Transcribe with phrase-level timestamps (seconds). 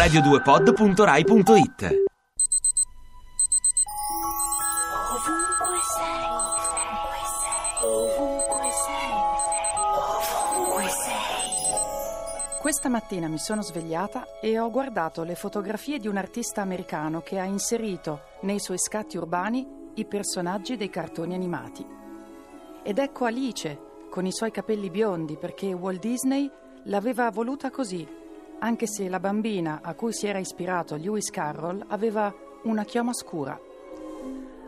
[0.00, 2.08] radio2pod.rai.it
[12.58, 17.38] Questa mattina mi sono svegliata e ho guardato le fotografie di un artista americano che
[17.38, 21.86] ha inserito nei suoi scatti urbani i personaggi dei cartoni animati.
[22.82, 26.50] Ed ecco Alice, con i suoi capelli biondi, perché Walt Disney
[26.84, 28.19] l'aveva voluta così,
[28.60, 32.32] anche se la bambina a cui si era ispirato Lewis Carroll aveva
[32.64, 33.58] una chioma scura.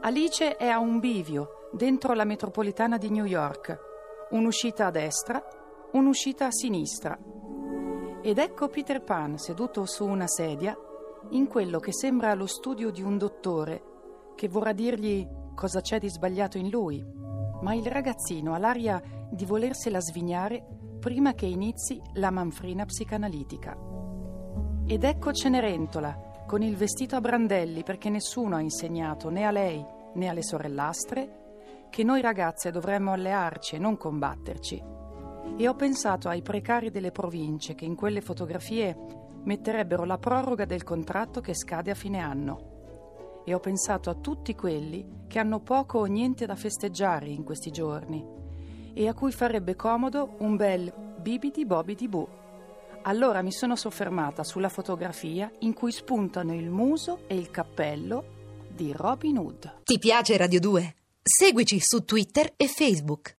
[0.00, 3.78] Alice è a un bivio dentro la metropolitana di New York,
[4.30, 5.42] un'uscita a destra,
[5.92, 7.18] un'uscita a sinistra.
[8.20, 10.76] Ed ecco Peter Pan seduto su una sedia
[11.30, 13.82] in quello che sembra lo studio di un dottore
[14.34, 17.04] che vorrà dirgli cosa c'è di sbagliato in lui.
[17.60, 20.64] Ma il ragazzino ha l'aria di volersela svignare
[20.98, 23.76] prima che inizi la manfrina psicanalitica.
[24.84, 29.84] Ed ecco Cenerentola, con il vestito a brandelli perché nessuno ha insegnato né a lei
[30.14, 34.82] né alle sorellastre che noi ragazze dovremmo allearci e non combatterci.
[35.56, 38.96] E ho pensato ai precari delle province che in quelle fotografie
[39.44, 43.42] metterebbero la proroga del contratto che scade a fine anno.
[43.44, 47.70] E ho pensato a tutti quelli che hanno poco o niente da festeggiare in questi
[47.70, 48.38] giorni
[48.98, 52.26] e a cui farebbe comodo un bel bibidi bobidi bu.
[53.02, 58.90] Allora mi sono soffermata sulla fotografia in cui spuntano il muso e il cappello di
[58.92, 59.82] Robin Hood.
[59.84, 60.94] Ti piace Radio 2?
[61.22, 63.36] Seguici su Twitter e Facebook.